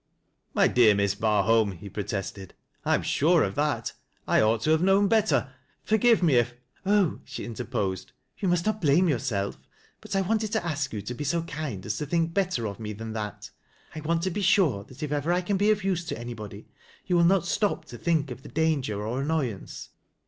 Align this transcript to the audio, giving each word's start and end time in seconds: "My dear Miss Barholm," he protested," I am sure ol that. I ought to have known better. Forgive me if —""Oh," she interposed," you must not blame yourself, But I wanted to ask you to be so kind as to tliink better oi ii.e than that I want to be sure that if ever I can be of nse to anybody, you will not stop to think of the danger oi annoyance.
"My 0.55 0.67
dear 0.67 0.95
Miss 0.95 1.13
Barholm," 1.13 1.73
he 1.77 1.87
protested," 1.87 2.55
I 2.85 2.95
am 2.95 3.03
sure 3.03 3.43
ol 3.45 3.51
that. 3.51 3.93
I 4.27 4.41
ought 4.41 4.61
to 4.61 4.71
have 4.71 4.81
known 4.81 5.07
better. 5.07 5.53
Forgive 5.83 6.23
me 6.23 6.37
if 6.37 6.55
—""Oh," 6.87 7.19
she 7.23 7.45
interposed," 7.45 8.11
you 8.39 8.47
must 8.47 8.65
not 8.65 8.81
blame 8.81 9.07
yourself, 9.07 9.59
But 10.01 10.15
I 10.15 10.21
wanted 10.21 10.51
to 10.53 10.65
ask 10.65 10.91
you 10.91 11.03
to 11.03 11.13
be 11.13 11.23
so 11.23 11.43
kind 11.43 11.85
as 11.85 11.97
to 11.99 12.07
tliink 12.07 12.33
better 12.33 12.65
oi 12.65 12.75
ii.e 12.79 12.93
than 12.93 13.13
that 13.13 13.51
I 13.93 14.01
want 14.01 14.23
to 14.23 14.31
be 14.31 14.41
sure 14.41 14.83
that 14.85 15.03
if 15.03 15.11
ever 15.11 15.31
I 15.31 15.41
can 15.41 15.57
be 15.57 15.69
of 15.69 15.81
nse 15.81 16.07
to 16.07 16.17
anybody, 16.17 16.67
you 17.05 17.15
will 17.15 17.23
not 17.23 17.45
stop 17.45 17.85
to 17.85 17.97
think 17.99 18.31
of 18.31 18.41
the 18.41 18.49
danger 18.49 19.05
oi 19.05 19.17
annoyance. 19.19 19.89